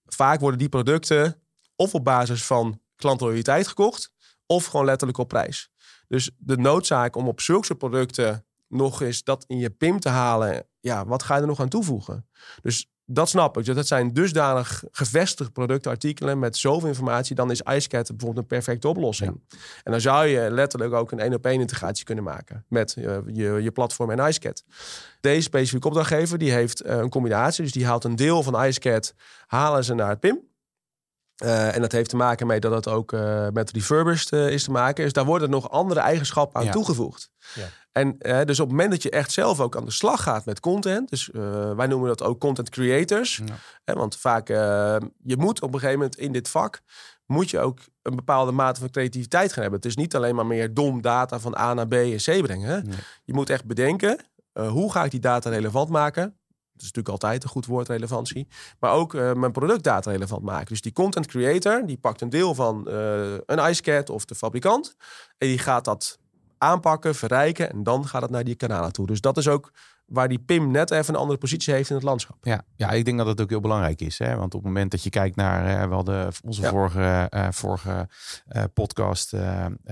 [0.07, 1.43] vaak worden die producten
[1.77, 4.13] of op basis van klantloyaliteit gekocht,
[4.47, 5.71] of gewoon letterlijk op prijs.
[6.09, 10.67] Dus de noodzaak om op zulke producten nog eens dat in je PIM te halen,
[10.81, 12.29] ja, wat ga je er nog aan toevoegen?
[12.63, 13.75] Dus dat snap ik.
[13.75, 17.35] Dat zijn dusdanig gevestigde productartikelen met zoveel informatie.
[17.35, 19.41] Dan is IceCat bijvoorbeeld een perfecte oplossing.
[19.83, 23.17] En dan zou je letterlijk ook een één op één integratie kunnen maken met uh,
[23.27, 24.65] je, je platform en IceCat.
[25.21, 27.63] Deze specifieke opdrachtgever die heeft uh, een combinatie.
[27.63, 29.15] Dus die haalt een deel van IceCat,
[29.47, 30.39] halen ze naar het PIM.
[31.37, 33.13] en dat heeft te maken met dat het ook
[33.53, 35.05] met refurbished is te maken.
[35.05, 37.31] Dus daar worden nog andere eigenschappen aan toegevoegd.
[37.55, 37.69] Ja.
[37.95, 40.61] En dus op het moment dat je echt zelf ook aan de slag gaat met
[40.61, 41.31] content, dus
[41.77, 43.43] wij noemen dat ook content creators.
[43.85, 46.83] want vaak, je moet op een gegeven moment in dit vak
[47.27, 49.81] moet je ook een bepaalde mate van creativiteit gaan hebben.
[49.81, 52.91] Het is niet alleen maar meer dom data van A naar B en C brengen.
[53.25, 54.19] Je moet echt bedenken,
[54.55, 56.23] uh, hoe ga ik die data relevant maken?
[56.73, 58.49] Dat is natuurlijk altijd een goed woord, relevantie.
[58.81, 60.67] Maar ook uh, mijn productdata relevant maken.
[60.67, 64.97] Dus die content creator, die pakt een deel van uh, een icecat of de fabrikant.
[65.39, 66.19] En die gaat dat
[66.59, 67.71] aanpakken, verrijken.
[67.71, 69.07] En dan gaat het naar die kanalen toe.
[69.07, 69.73] Dus dat is ook
[70.07, 72.37] waar die Pim net even een andere positie heeft in het landschap.
[72.43, 74.19] Ja, ja ik denk dat het ook heel belangrijk is.
[74.19, 74.37] Hè?
[74.37, 78.09] Want op het moment dat je kijkt naar, uh, we hadden onze vorige, uh, vorige
[78.49, 79.33] uh, podcast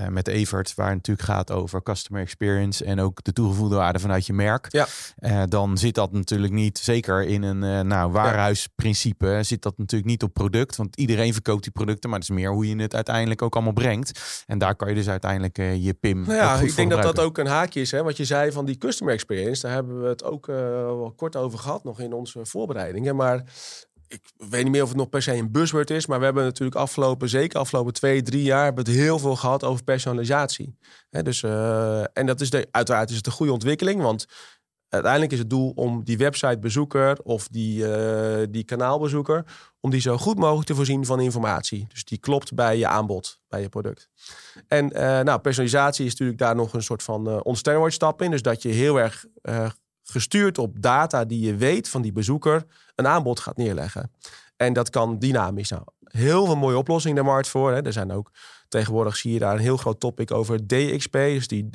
[0.09, 4.27] met Evert, waar het natuurlijk gaat over customer experience en ook de toegevoegde waarde vanuit
[4.27, 4.67] je merk.
[4.69, 5.47] Ja.
[5.47, 10.33] dan zit dat natuurlijk niet, zeker in een nou, waarhuisprincipe, zit dat natuurlijk niet op
[10.33, 10.77] product.
[10.77, 13.73] Want iedereen verkoopt die producten, maar het is meer hoe je het uiteindelijk ook allemaal
[13.73, 14.43] brengt.
[14.47, 16.23] En daar kan je dus uiteindelijk je Pim.
[16.23, 17.91] Nou ja, ik denk dat dat ook een haakje is.
[17.91, 18.03] Hè?
[18.03, 21.37] Wat je zei van die customer experience, daar hebben we het ook uh, wel kort
[21.37, 23.17] over gehad, nog in onze voorbereidingen.
[23.17, 23.45] Maar
[24.13, 26.45] ik weet niet meer of het nog per se een buzzword is, maar we hebben
[26.45, 30.77] natuurlijk afgelopen, zeker afgelopen twee, drie jaar, hebben het heel veel gehad over personalisatie.
[31.11, 34.27] dus, uh, en dat is de, uiteraard is het een goede ontwikkeling, want
[34.89, 39.45] uiteindelijk is het doel om die websitebezoeker of die, uh, die kanaalbezoeker,
[39.81, 41.87] om die zo goed mogelijk te voorzien van informatie.
[41.89, 44.09] Dus die klopt bij je aanbod, bij je product.
[44.67, 44.89] En
[45.25, 48.31] nou, personalisatie is natuurlijk daar nog een soort van uh, in.
[48.31, 49.25] Dus dat je heel erg
[50.03, 54.13] gestuurd op data die je weet van die bezoeker, een aanbod gaat neerleggen.
[54.57, 55.71] En dat kan dynamisch.
[55.71, 57.73] Nou, heel veel mooie oplossingen in de markt voor.
[57.73, 57.83] Hè.
[57.83, 58.31] Er zijn ook
[58.69, 61.71] tegenwoordig zie je daar een heel groot topic over DXP, dus die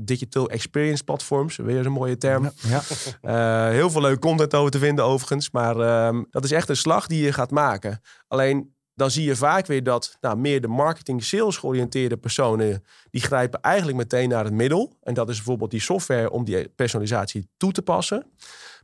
[0.00, 1.56] Digital Experience Platforms.
[1.56, 2.50] Weer een mooie term.
[2.60, 2.82] Ja.
[3.22, 5.50] Uh, heel veel leuke content over te vinden overigens.
[5.50, 8.00] Maar uh, dat is echt een slag die je gaat maken.
[8.28, 13.20] Alleen dan zie je vaak weer dat nou, meer de marketing sales georiënteerde personen, die
[13.20, 14.96] grijpen eigenlijk meteen naar het middel.
[15.02, 18.26] En dat is bijvoorbeeld die software om die personalisatie toe te passen.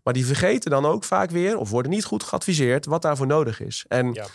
[0.03, 3.61] Maar die vergeten dan ook vaak weer, of worden niet goed geadviseerd, wat daarvoor nodig
[3.61, 3.85] is.
[3.89, 4.27] En, ja.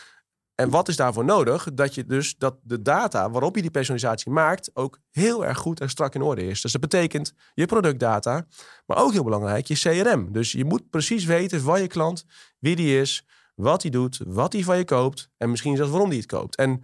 [0.55, 1.67] en wat is daarvoor nodig?
[1.73, 5.79] Dat je dus dat de data waarop je die personalisatie maakt, ook heel erg goed
[5.79, 6.61] en strak in orde is.
[6.61, 8.45] Dus dat betekent je productdata,
[8.85, 10.31] maar ook heel belangrijk, je CRM.
[10.31, 12.25] Dus je moet precies weten van je klant,
[12.59, 13.25] wie die is,
[13.61, 16.55] wat hij doet, wat hij van je koopt en misschien zelfs waarom hij het koopt.
[16.55, 16.81] En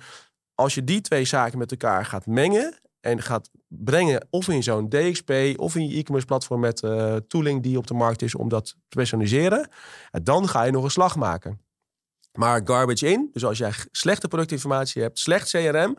[0.56, 4.90] als je die twee zaken met elkaar gaat mengen en gaat brengen of in zo'n
[4.90, 8.50] DXP of in je e-commerce platform met uh, tooling die op de markt is om
[8.50, 9.70] dat te personaliseren,
[10.24, 11.62] dan ga je nog een slag maken.
[12.32, 15.98] Maar garbage in, dus als jij slechte productinformatie hebt, slecht CRM,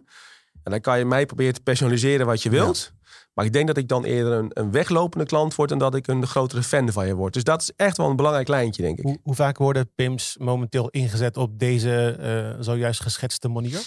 [0.62, 2.92] en dan kan je mij proberen te personaliseren wat je wilt.
[3.34, 6.06] Maar ik denk dat ik dan eerder een, een weglopende klant word en dat ik
[6.06, 7.32] een grotere fan van je word.
[7.32, 9.04] Dus dat is echt wel een belangrijk lijntje, denk ik.
[9.04, 13.80] Hoe, hoe vaak worden PIMS momenteel ingezet op deze uh, zojuist geschetste manier?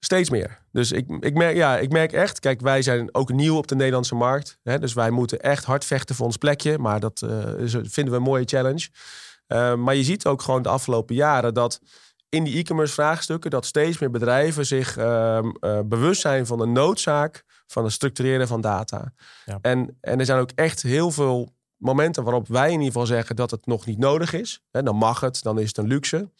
[0.00, 0.58] Steeds meer.
[0.72, 3.74] Dus ik, ik, merk, ja, ik merk echt, kijk, wij zijn ook nieuw op de
[3.74, 4.58] Nederlandse markt.
[4.62, 6.78] Hè, dus wij moeten echt hard vechten voor ons plekje.
[6.78, 7.30] Maar dat uh,
[7.82, 8.88] vinden we een mooie challenge.
[9.48, 11.80] Uh, maar je ziet ook gewoon de afgelopen jaren dat
[12.28, 16.66] in die e-commerce vraagstukken dat steeds meer bedrijven zich uh, uh, bewust zijn van de
[16.66, 19.12] noodzaak van het structureren van data.
[19.44, 19.58] Ja.
[19.62, 23.36] En, en er zijn ook echt heel veel momenten waarop wij in ieder geval zeggen
[23.36, 24.62] dat het nog niet nodig is.
[24.70, 26.30] He, dan mag het, dan is het een luxe.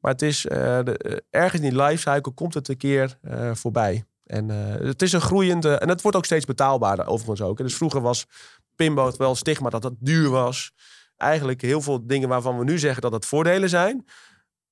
[0.00, 3.54] Maar het is uh, de, uh, ergens in die lifecycle komt het een keer uh,
[3.54, 4.04] voorbij.
[4.24, 5.74] En het is een groeiende.
[5.74, 7.56] En het wordt ook steeds betaalbaarder, overigens ook.
[7.56, 8.26] dus vroeger was
[8.74, 10.72] pinboot wel stigma dat het duur was.
[11.16, 14.04] Eigenlijk heel veel dingen waarvan we nu zeggen dat het voordelen zijn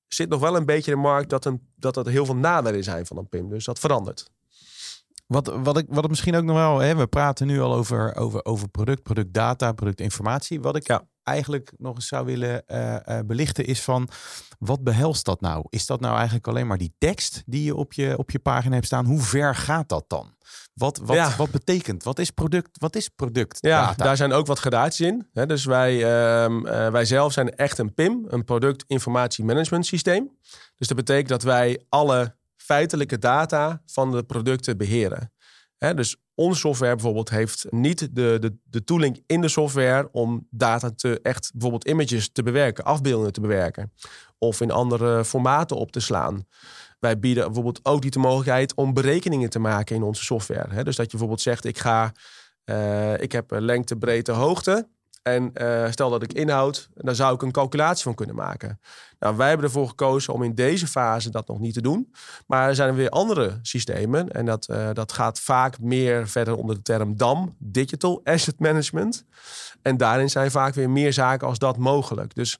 [0.07, 2.83] zit nog wel een beetje in de markt dat, een, dat er heel veel nadelen
[2.83, 3.49] zijn van een PIM.
[3.49, 4.31] Dus dat verandert.
[5.27, 8.15] Wat, wat, ik, wat het misschien ook nog wel, hè, we praten nu al over,
[8.15, 10.61] over, over product, productdata, productinformatie.
[10.61, 11.07] Wat ik ja.
[11.23, 14.09] eigenlijk nog eens zou willen uh, belichten is van,
[14.59, 15.65] wat behelst dat nou?
[15.69, 18.73] Is dat nou eigenlijk alleen maar die tekst die je op je, op je pagina
[18.73, 19.05] hebt staan?
[19.05, 20.35] Hoe ver gaat dat dan?
[20.73, 22.03] Wat, wat, wat betekent?
[22.03, 22.69] Wat is product?
[22.79, 23.57] Wat is product?
[23.61, 25.27] Ja, daar zijn ook wat gradaties in.
[25.47, 30.37] dus wij, uh, wij zelf zijn echt een PIM, een product informatie management systeem.
[30.75, 32.36] Dus dat betekent dat wij alle
[32.67, 35.31] feitelijke data van de producten beheren.
[35.77, 40.89] dus onze software bijvoorbeeld heeft niet de, de, de tooling in de software om data
[40.89, 43.93] te echt, bijvoorbeeld images te bewerken, afbeeldingen te bewerken.
[44.37, 46.45] Of in andere formaten op te slaan.
[46.99, 50.83] Wij bieden bijvoorbeeld ook niet de mogelijkheid om berekeningen te maken in onze software.
[50.83, 52.11] Dus dat je bijvoorbeeld zegt, ik ga,
[52.65, 54.87] uh, ik heb lengte, breedte, hoogte.
[55.27, 58.79] En uh, stel dat ik inhoud, dan zou ik een calculatie van kunnen maken.
[59.19, 62.13] Nou, wij hebben ervoor gekozen om in deze fase dat nog niet te doen.
[62.45, 64.29] Maar er zijn weer andere systemen.
[64.29, 69.25] En dat, uh, dat gaat vaak meer verder onder de term DAM, Digital Asset Management.
[69.81, 72.35] En daarin zijn vaak weer meer zaken als dat mogelijk.
[72.35, 72.57] Dus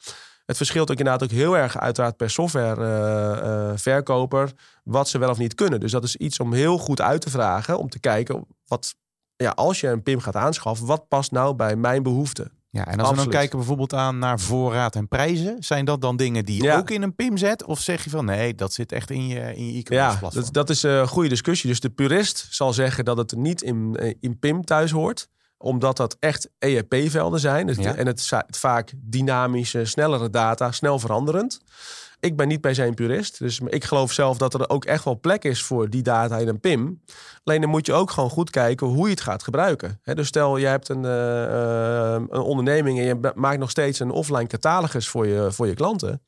[0.48, 4.52] Het verschilt ook inderdaad ook heel erg uiteraard per softwareverkoper
[4.84, 5.80] wat ze wel of niet kunnen.
[5.80, 8.96] Dus dat is iets om heel goed uit te vragen, om te kijken wat,
[9.36, 12.57] ja, als je een PIM gaat aanschaffen, wat past nou bij mijn behoeften?
[12.70, 16.18] Ja, en als we dan kijken bijvoorbeeld aan naar voorraad en prijzen, zijn dat dan
[16.18, 16.78] dingen die je Ja.
[16.78, 17.66] ook in een PIM zet?
[17.66, 20.44] Of zeg je van nee, dat zit echt in je, in je e-commerce Ja, platform?
[20.44, 21.70] dat, dat is een goede discussie.
[21.70, 25.28] Dus de purist zal zeggen dat het niet in, eh, in PIM thuis hoort
[25.60, 27.68] omdat dat echt ERP-velden zijn.
[27.68, 27.96] Dus Ja.
[27.96, 31.60] En het, va- vaak dynamische, snellere data, snel veranderend.
[32.20, 33.40] Ik ben niet per se een purist.
[33.40, 36.48] Dus ik geloof zelf dat er ook echt wel plek is voor die data in
[36.48, 37.02] een PIM.
[37.44, 40.00] Alleen dan moet je ook gewoon goed kijken hoe je het gaat gebruiken.
[40.04, 41.44] Dus stel, je hebt een, eh,
[42.16, 45.74] eh, een onderneming en je maakt nog steeds een offline catalogus voor je, voor je
[45.74, 46.22] klanten.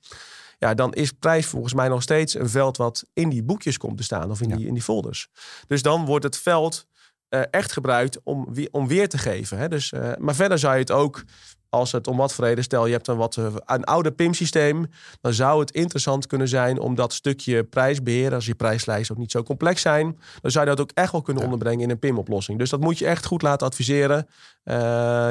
[0.58, 3.97] Ja, dan is prijs volgens mij nog steeds een veld wat in die boekjes komt
[3.97, 4.56] te staan of in, Ja.
[4.56, 5.30] die, in die folders.
[5.67, 6.88] Dus dan wordt het veld
[7.30, 9.58] eh, echt gebruikt om, om weer te geven.
[9.58, 9.67] Hè?
[9.67, 11.23] Dus, maar verder zou je het ook,
[11.69, 14.86] als het om wat voor reden, stel je hebt een, wat, eh, een oude PIM-systeem,
[15.21, 19.32] dan zou het interessant kunnen zijn om dat stukje prijsbeheer, als je prijslijsten ook niet
[19.32, 21.49] zo complex zijn, dan zou je dat ook echt wel kunnen Ja.
[21.49, 22.60] onderbrengen in een PIM-oplossing.
[22.60, 24.27] Dus dat moet je echt goed laten adviseren.
[24.63, 24.75] Eh,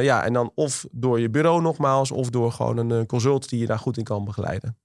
[0.00, 3.60] ja, en dan of door je bureau nogmaals, of door gewoon een eh, consult die
[3.60, 4.76] je daar goed in kan begeleiden.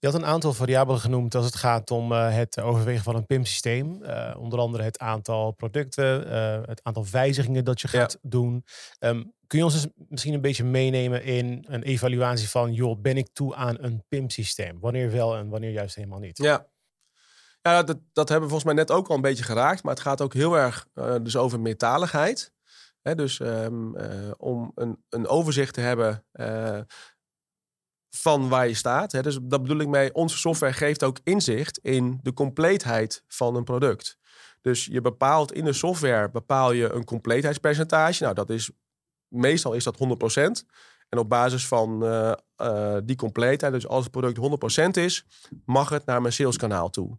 [0.00, 3.26] Je had een aantal variabelen genoemd als het gaat om eh, het overwegen van een
[3.26, 4.02] PIM-systeem.
[4.02, 7.98] Eh, onder andere het aantal producten, eh, het aantal wijzigingen dat je Ja.
[8.00, 8.64] gaat doen.
[8.98, 13.16] Ehm, kun je ons eens misschien een beetje meenemen in een evaluatie van, joh, ben
[13.16, 14.80] ik toe aan een PIM-systeem?
[14.80, 16.38] Wanneer wel en wanneer juist helemaal niet?
[16.38, 16.66] Ja.
[17.62, 19.82] Ja, dat, dat hebben we volgens mij net ook al een beetje geraakt.
[19.82, 20.86] Maar het gaat ook heel erg
[21.22, 22.52] dus over meertaligheid.
[23.02, 26.24] Hè, dus ehm, eh, om een, een overzicht te hebben
[28.10, 29.12] van waar je staat.
[29.12, 29.22] Hè.
[29.22, 33.64] Dus dat bedoel ik mee, onze software geeft ook inzicht in de compleetheid van een
[33.64, 34.18] product.
[34.60, 38.22] Dus je bepaalt in de software bepaal je een compleetheidspercentage.
[38.22, 38.70] Nou, dat is
[39.28, 40.64] meestal is dat 100%.
[41.08, 44.36] En op basis van eh, eh, die compleetheid, dus als het product
[44.98, 45.26] 100% is,
[45.64, 47.18] mag het naar mijn saleskanaal toe.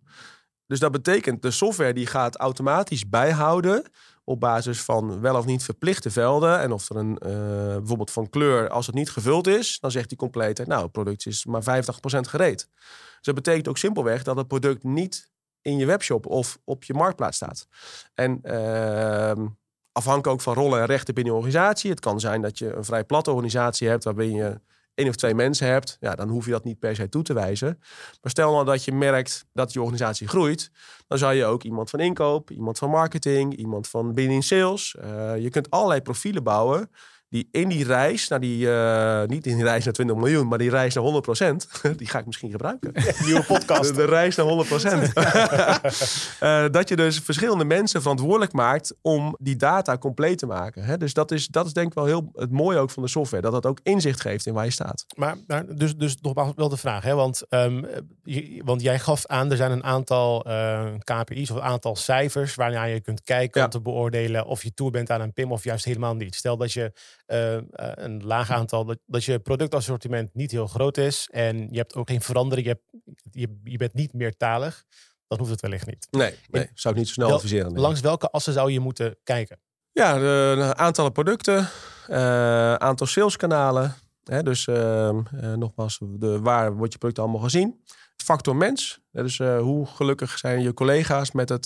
[0.67, 3.83] Dus dat betekent, de software die gaat automatisch bijhouden
[4.31, 6.59] op basis van wel of niet verplichte velden.
[6.59, 7.31] En of er een, eh,
[7.77, 11.25] bijvoorbeeld van kleur, als het niet gevuld is, dan zegt die compleetheid, nou, het product
[11.25, 12.69] is maar 50% gereed.
[13.15, 16.93] Dus dat betekent ook simpelweg dat het product niet in je webshop of op je
[16.93, 17.67] marktplaats staat.
[18.13, 19.47] En ehm,
[19.91, 21.89] afhankelijk ook van rollen en rechten binnen je organisatie.
[21.89, 24.61] Het kan zijn dat je een vrij platte organisatie hebt waarbij je
[25.01, 25.97] één of twee mensen hebt.
[25.99, 27.77] Ja, dan hoef je dat niet per se toe te wijzen.
[28.21, 30.71] Maar stel nou dat je merkt dat je organisatie groeit,
[31.07, 34.95] dan zou je ook iemand van inkoop, iemand van marketing, iemand van binnen sales.
[34.95, 36.89] eh, je kunt allerlei profielen bouwen
[37.31, 40.57] die in die reis, naar die, eh, niet in die reis naar 20 miljoen, maar
[40.57, 41.67] die reis naar 100%,
[41.97, 42.91] die ga ik misschien gebruiken.
[43.25, 43.89] Nieuwe podcast.
[43.89, 45.11] De, de reis naar 100%.
[46.39, 50.83] Eh, dat je dus verschillende mensen verantwoordelijk maakt om die data compleet te maken.
[50.83, 50.97] Hè?
[50.97, 53.41] Dus dat is, dat is denk ik wel heel het mooie ook van de software.
[53.41, 55.05] Dat dat ook inzicht geeft in waar je staat.
[55.17, 57.13] Maar, maar dus, dus nogmaals wel de vraag, hè?
[57.15, 57.83] Want, ehm,
[58.23, 62.55] je- want jij gaf aan, er zijn een aantal eh, KPI's of een aantal cijfers
[62.55, 63.65] waarnaar je kunt kijken Ja.
[63.65, 66.35] om te beoordelen of je toe bent aan een PIM of juist helemaal niet.
[66.35, 66.91] Stel dat je
[67.31, 71.77] eh, eh, een laag aantal, dat, dat je productassortiment niet heel groot is en je
[71.77, 74.83] hebt ook geen verandering, je, hebt, je, je bent niet meertalig,
[75.27, 76.07] dan hoeft het wellicht niet.
[76.09, 77.73] Nee, nee zou ik niet zo snel Wel- adviseren.
[77.73, 77.81] nee.
[77.81, 79.59] Langs welke assen zou je moeten kijken?
[79.91, 81.69] Ja, de, aantallen producten,
[82.07, 83.95] eh, aantal saleskanalen.
[84.23, 87.83] Hè, dus ehm, eh, nogmaals, de, waar wordt je product allemaal gezien?
[88.15, 88.99] Factor mens.
[89.11, 91.65] Dus hoe gelukkig zijn je collega's met het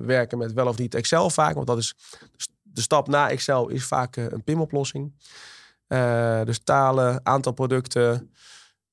[0.00, 1.54] werken met wel of niet Excel vaak.
[1.54, 1.94] Want dat is
[2.76, 5.12] de stap na Excel is vaak eh, een PIM-oplossing.
[5.86, 8.30] Eh, dus talen, aantal producten.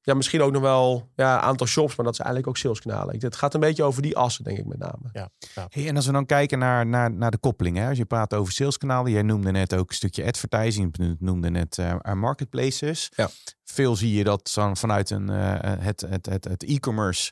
[0.01, 3.13] Ja, misschien ook nog wel ja, aantal shops, maar dat is eigenlijk ook saleskanalen.
[3.15, 5.09] Ik- Het gaat een beetje over die assen, denk ik met name.
[5.13, 5.65] Ja, ja.
[5.69, 7.87] Hey, en als we dan kijken naar, naar, naar de koppeling, hè?
[7.89, 11.77] als je praat over saleskanalen, jij noemde net ook een stukje advertising, je noemde net
[11.77, 13.11] eh, eh, marketplaces.
[13.15, 13.29] Ja.
[13.63, 17.31] Veel zie je dat dan vanuit een, eh, het, het, het, het e-commerce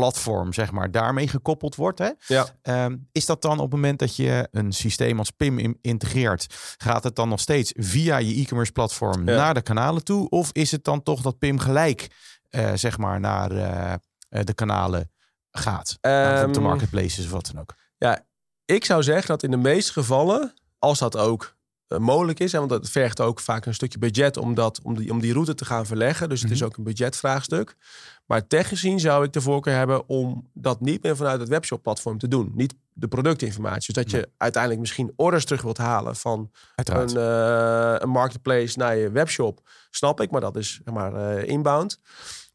[0.00, 1.98] platform, zeg maar, daarmee gekoppeld wordt.
[1.98, 2.10] Hè?
[2.26, 2.46] Ja.
[2.62, 6.74] Ehm, is dat dan op het moment dat je een systeem als PIM in- integreert,
[6.78, 9.36] gaat het dan nog steeds via je e-commerce platform Ja.
[9.36, 10.28] naar de kanalen toe?
[10.28, 12.06] Of is het dan toch dat PIM gelijk,
[12.48, 13.92] eh, zeg maar, naar eh,
[14.28, 15.10] eh, de kanalen
[15.50, 15.98] gaat?
[16.00, 17.74] Bijvoorbeeld de Ehm, marketplaces of wat dan ook.
[18.64, 21.55] Ik zou zeggen dat in de meeste gevallen, als dat ook
[21.88, 25.10] mogelijk is, hè, want dat vergt ook vaak een stukje budget om, dat, om, die,
[25.10, 26.28] om die route te gaan verleggen.
[26.28, 26.66] Dus het is Mhm.
[26.68, 27.76] ook een budgetvraagstuk.
[28.26, 32.18] Maar technisch gezien zou ik de voorkeur hebben om dat niet meer vanuit het webshop-platform
[32.18, 32.52] te doen.
[32.54, 33.92] Niet de productinformatie.
[33.92, 38.96] Dus dat je uiteindelijk misschien orders terug wilt halen van een, eh, een marketplace naar
[38.96, 39.60] je webshop.
[39.90, 42.00] Snap ik, maar dat is zeg maar eh, inbound.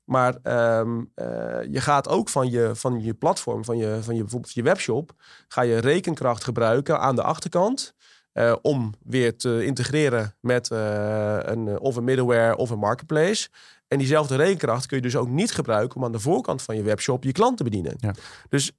[0.03, 1.25] Maar ehm, eh,
[1.71, 5.11] je gaat ook van je, van je platform, van je, van je, bijvoorbeeld je webshop,
[5.47, 7.93] ga je rekenkracht gebruiken aan de achterkant.
[8.31, 13.49] Eh, om weer te integreren met eh, een, eh, of een middleware of een marketplace.
[13.87, 16.83] En diezelfde rekenkracht kun je dus ook niet gebruiken om aan de voorkant van je
[16.83, 17.95] webshop je klant te bedienen.
[17.99, 18.13] Ja.
[18.49, 18.71] Dus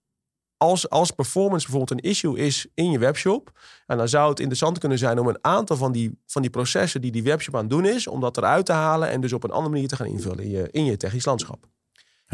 [0.56, 4.78] als, als performance bijvoorbeeld een issue is in je webshop, en dan zou het interessant
[4.78, 7.70] kunnen zijn om een aantal van die, van die processen die die webshop aan het
[7.70, 10.06] doen is, om dat eruit te halen en dus op een andere manier te gaan
[10.06, 11.66] invullen in je, in je technisch landschap.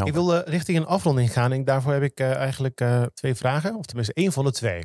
[0.06, 1.52] Ik wil richting een afronding gaan.
[1.52, 3.74] En daarvoor heb ik eh, eigenlijk eh, twee vragen.
[3.74, 4.84] Of tenminste één van de twee.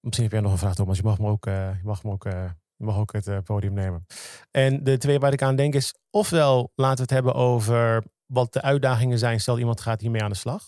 [0.00, 0.96] Misschien heb jij nog een vraag, Thomas.
[0.96, 3.38] Je mag, me ook, eh, je mag, me ook, eh, je mag ook het eh,
[3.44, 4.06] podium nemen.
[4.50, 5.94] En de twee waar ik aan denk is...
[6.10, 9.40] ofwel laten we het hebben over wat de uitdagingen zijn...
[9.40, 10.64] stel iemand gaat hiermee aan de slag.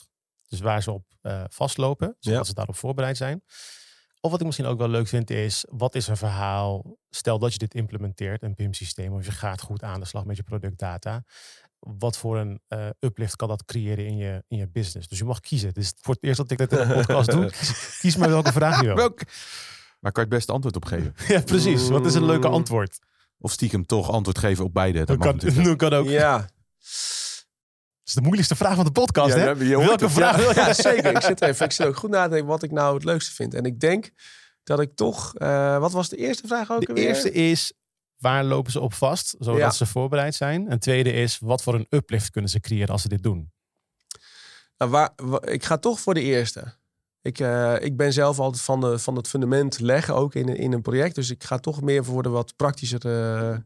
[0.49, 1.05] Dus waar ze op
[1.49, 2.17] vastlopen.
[2.19, 2.45] Zodat Ja.
[2.45, 3.43] ze daarop voorbereid zijn.
[4.21, 5.65] Of wat ik misschien ook wel leuk vind is...
[5.69, 6.97] wat is een verhaal?
[7.11, 9.13] Stel dat je dit implementeert, een PIM-systeem...
[9.13, 11.25] of je gaat goed aan de slag met je productdata
[11.81, 15.09] wat voor een eh, uplift kan dat creëren in je, in je business.
[15.09, 15.69] Dus je mag kiezen.
[15.69, 17.51] Het is voor het eerst dat ik dit in een podcast doe.
[18.01, 18.97] Kies, maar welke vraag je wil.
[18.97, 19.21] Welk?
[20.01, 21.15] Waar kan je het beste antwoord op geven?
[21.35, 21.89] Ja, precies.
[21.89, 22.99] Wat is een leuke antwoord?
[23.39, 24.99] Of stiekem toch antwoord geven op beide.
[24.99, 26.07] Dat Dat mag kan, dat kan ook.
[26.09, 26.49] Ja, Dat
[28.05, 29.55] is de moeilijkste vraag van de podcast, Ja, hè?
[29.57, 30.43] Welke het, vraag ja.
[30.43, 30.55] wil je?
[30.55, 31.15] ja, zeker.
[31.15, 31.65] Ik zit even.
[31.65, 33.55] Ik zit ook goed na te denken wat ik nou het leukste vind.
[33.55, 34.11] En ik denk
[34.63, 35.35] dat ik toch.
[35.35, 36.87] eh, wat was de eerste vraag ook?
[36.87, 37.73] De eerste is,
[38.21, 39.71] waar lopen ze op vast, zodat Ja.
[39.71, 40.69] ze voorbereid zijn?
[40.69, 43.53] En tweede is, wat voor een uplift kunnen ze creëren als ze dit doen?
[44.77, 45.11] Nou, waar,
[45.49, 46.79] ik ga toch voor de eerste.
[47.23, 50.57] Ik, eh, ik ben zelf altijd van, de, van het fundament leggen, ook in, een-
[50.57, 51.15] in een project.
[51.15, 53.57] Dus ik ga toch meer voor de wat praktischer eh,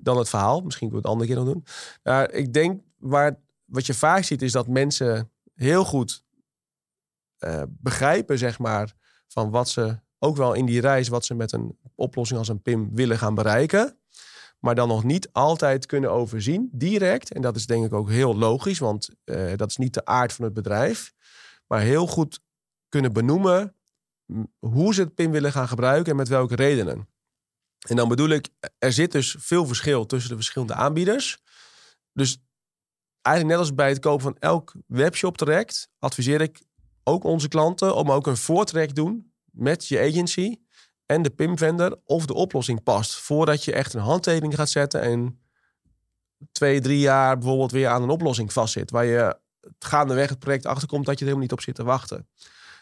[0.00, 0.60] dan het verhaal.
[0.60, 1.64] Misschien kunnen we het andere keer nog doen.
[2.02, 6.24] Maar ik denk, waar, wat je vaak ziet, is dat mensen heel goed
[7.38, 8.92] eh, begrijpen, zeg maar,
[9.28, 12.62] van wat ze ook wel in die reis, wat ze met een oplossing als een
[12.62, 13.98] PIM willen gaan bereiken.
[14.60, 17.32] Maar dan nog niet altijd kunnen overzien, direct.
[17.32, 20.32] En dat is denk ik ook heel logisch, want eh, dat is niet de aard
[20.32, 21.12] van het bedrijf.
[21.66, 22.40] Maar heel goed
[22.88, 23.74] kunnen benoemen
[24.26, 27.08] m, hoe ze het PIM willen gaan gebruiken en met welke redenen.
[27.88, 31.42] En dan bedoel ik, er zit dus veel verschil tussen de verschillende aanbieders.
[32.12, 32.38] Dus
[33.22, 36.62] eigenlijk net als bij het kopen van elk webshop traject, adviseer ik
[37.02, 40.56] ook onze klanten om ook een voortraject doen met je agency
[41.06, 43.14] en de PIM-vendor of de oplossing past.
[43.14, 45.40] Voordat je echt een handtekening gaat zetten en
[46.52, 48.90] twee, drie jaar bijvoorbeeld weer aan een oplossing vastzit.
[48.90, 49.38] Waar je
[49.78, 52.28] gaandeweg het project achterkomt dat je er helemaal niet op zit te wachten.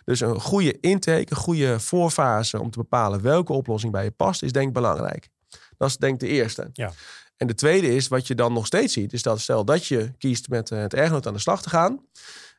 [0.04, 4.42] Dus een goede intake, een goede voorfase om te bepalen welke oplossing bij je past,
[4.42, 5.28] is denk ik belangrijk.
[5.76, 6.70] Dat is denk ik de eerste.
[6.72, 6.92] Ja.
[7.36, 10.12] En de tweede is, wat je dan nog steeds ziet, is dat stel dat je
[10.18, 12.06] kiest met eh, het ergenoot aan de slag te gaan,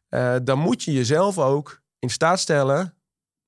[0.09, 2.93] eh, dan moet je jezelf ook in staat stellen,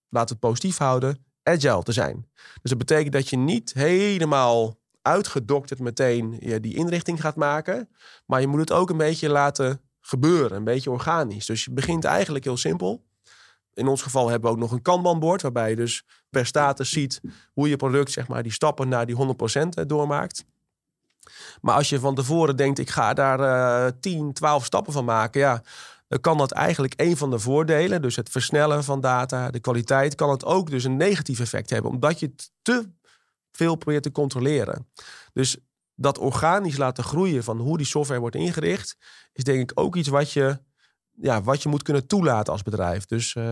[0.09, 2.29] laten we het positief houden, agile te zijn.
[2.33, 7.89] Dus dat betekent dat je niet helemaal uitgedokterd meteen die inrichting gaat maken,
[8.25, 11.45] maar je moet het ook een beetje laten gebeuren, een beetje organisch.
[11.45, 13.05] Dus je begint eigenlijk heel simpel.
[13.73, 17.21] In ons geval hebben we ook nog een kanbanbord, waarbij je dus per status ziet
[17.53, 20.45] hoe je product, zeg maar, die stappen naar die 100% doormaakt.
[21.61, 23.39] Maar als je van tevoren denkt, ik ga daar
[23.85, 25.61] eh 10, 12 stappen van maken, ja,
[26.07, 30.15] dan kan dat eigenlijk een van de voordelen, dus het versnellen van data, de kwaliteit,
[30.15, 32.89] kan het ook dus een negatief effect hebben, omdat je te
[33.51, 34.87] veel probeert te controleren.
[35.33, 35.57] Dus
[35.95, 38.97] dat organisch laten groeien van hoe die software wordt ingericht,
[39.33, 40.59] is denk ik ook iets wat je,
[41.21, 43.05] ja, wat je moet kunnen toelaten als bedrijf.
[43.05, 43.43] Dus eh,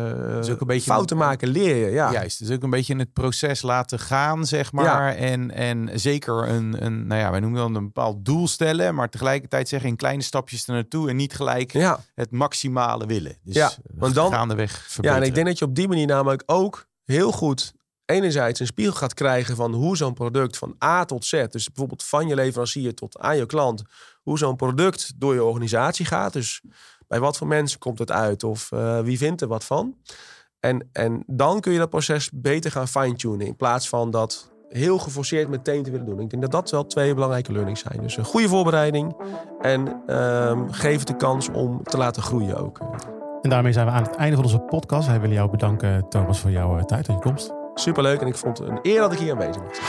[0.51, 1.91] ook een beetje fouten maken leer je.
[1.91, 2.11] Ja.
[2.11, 5.15] Juist, dus ook een beetje in het proces laten gaan, zeg maar.
[5.15, 9.09] En, en zeker een, een, nou ja, wij noemen dan een bepaald doel stellen, maar
[9.09, 11.99] tegelijkertijd zeggen in kleine stapjes er naartoe en niet gelijk ja.
[12.15, 13.37] het maximale willen.
[13.43, 15.21] Dus Ja, want dan- gaandeweg Ja, verbeteren.
[15.21, 17.73] en ik denk dat je op die manier namelijk ook heel goed
[18.05, 22.03] enerzijds een spiegel gaat krijgen van hoe zo'n product van A tot Z, dus bijvoorbeeld
[22.03, 23.81] van je leverancier tot aan je klant,
[24.21, 26.33] hoe zo'n product door je organisatie gaat.
[26.33, 26.61] Dus
[27.07, 29.95] bij wat voor mensen komt het uit of eh, wie vindt er wat van.
[30.59, 34.97] En, en dan kun je dat proces beter gaan fine-tunen in plaats van dat heel
[34.97, 36.19] geforceerd meteen te willen doen.
[36.19, 38.01] Ik denk dat dat wel twee belangrijke learnings zijn.
[38.01, 39.15] Dus een goede voorbereiding
[39.61, 42.79] en ehm, geef het de kans om te laten groeien ook.
[43.41, 45.07] En daarmee zijn we aan het einde van onze podcast.
[45.07, 47.53] Wij willen jou bedanken, Thomas, voor jouw eh, tijd en je komst.
[47.73, 49.79] Superleuk en ik vond het een eer dat ik hier aanwezig was.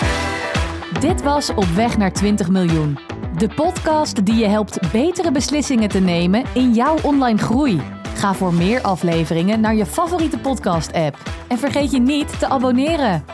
[1.01, 3.16] Dit was Op weg naar 20 miljoen.
[3.35, 7.81] De podcast die je helpt betere beslissingen te nemen in jouw online groei.
[8.15, 11.17] Ga voor meer afleveringen naar je favoriete podcast-app.
[11.49, 13.25] En vergeet je niet te abonneren.